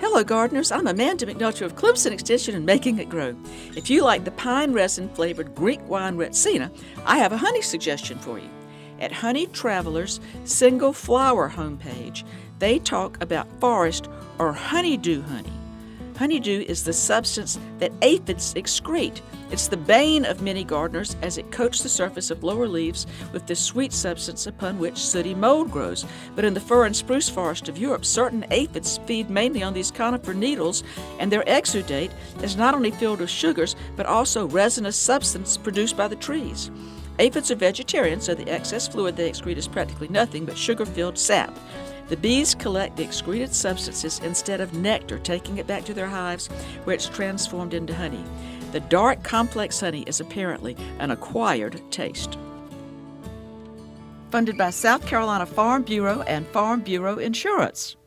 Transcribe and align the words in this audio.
Hello, 0.00 0.22
gardeners. 0.22 0.70
I'm 0.70 0.86
Amanda 0.86 1.26
McNulty 1.26 1.62
of 1.62 1.74
Clemson 1.74 2.12
Extension 2.12 2.54
and 2.54 2.64
Making 2.64 3.00
It 3.00 3.08
Grow. 3.08 3.34
If 3.74 3.90
you 3.90 4.04
like 4.04 4.24
the 4.24 4.30
pine 4.30 4.72
resin 4.72 5.08
flavored 5.08 5.56
Greek 5.56 5.80
wine 5.88 6.16
Retsina, 6.16 6.70
I 7.04 7.18
have 7.18 7.32
a 7.32 7.36
honey 7.36 7.62
suggestion 7.62 8.16
for 8.20 8.38
you. 8.38 8.48
At 9.00 9.10
Honey 9.10 9.48
Traveler's 9.48 10.20
single 10.44 10.92
flower 10.92 11.50
homepage, 11.50 12.22
they 12.60 12.78
talk 12.78 13.20
about 13.20 13.48
forest 13.60 14.08
or 14.38 14.52
honeydew 14.52 15.22
honey. 15.22 15.57
Honeydew 16.18 16.64
is 16.66 16.82
the 16.82 16.92
substance 16.92 17.60
that 17.78 17.92
aphids 18.02 18.52
excrete. 18.54 19.20
It's 19.52 19.68
the 19.68 19.76
bane 19.76 20.24
of 20.24 20.42
many 20.42 20.64
gardeners 20.64 21.14
as 21.22 21.38
it 21.38 21.52
coats 21.52 21.80
the 21.80 21.88
surface 21.88 22.32
of 22.32 22.42
lower 22.42 22.66
leaves 22.66 23.06
with 23.32 23.46
the 23.46 23.54
sweet 23.54 23.92
substance 23.92 24.48
upon 24.48 24.80
which 24.80 24.98
sooty 24.98 25.32
mold 25.32 25.70
grows. 25.70 26.04
But 26.34 26.44
in 26.44 26.54
the 26.54 26.60
fir 26.60 26.86
and 26.86 26.96
spruce 26.96 27.28
forest 27.28 27.68
of 27.68 27.78
Europe, 27.78 28.04
certain 28.04 28.44
aphids 28.50 28.98
feed 29.06 29.30
mainly 29.30 29.62
on 29.62 29.74
these 29.74 29.92
conifer 29.92 30.34
needles, 30.34 30.82
and 31.20 31.30
their 31.30 31.44
exudate 31.44 32.10
is 32.42 32.56
not 32.56 32.74
only 32.74 32.90
filled 32.90 33.20
with 33.20 33.30
sugars, 33.30 33.76
but 33.94 34.04
also 34.04 34.48
resinous 34.48 34.96
substance 34.96 35.56
produced 35.56 35.96
by 35.96 36.08
the 36.08 36.16
trees. 36.16 36.72
Aphids 37.20 37.52
are 37.52 37.56
vegetarian, 37.56 38.20
so 38.20 38.34
the 38.34 38.50
excess 38.50 38.88
fluid 38.88 39.14
they 39.16 39.30
excrete 39.30 39.56
is 39.56 39.68
practically 39.68 40.08
nothing 40.08 40.44
but 40.44 40.58
sugar 40.58 40.84
filled 40.84 41.16
sap. 41.16 41.56
The 42.08 42.16
bees 42.16 42.54
collect 42.54 42.96
the 42.96 43.04
excreted 43.04 43.54
substances 43.54 44.18
instead 44.20 44.62
of 44.62 44.72
nectar, 44.72 45.18
taking 45.18 45.58
it 45.58 45.66
back 45.66 45.84
to 45.84 45.94
their 45.94 46.06
hives 46.06 46.46
where 46.84 46.94
it's 46.94 47.08
transformed 47.08 47.74
into 47.74 47.94
honey. 47.94 48.24
The 48.72 48.80
dark, 48.80 49.22
complex 49.22 49.80
honey 49.80 50.02
is 50.02 50.20
apparently 50.20 50.74
an 51.00 51.10
acquired 51.10 51.82
taste. 51.90 52.38
Funded 54.30 54.56
by 54.56 54.70
South 54.70 55.06
Carolina 55.06 55.44
Farm 55.44 55.82
Bureau 55.82 56.22
and 56.22 56.46
Farm 56.48 56.80
Bureau 56.80 57.18
Insurance. 57.18 57.97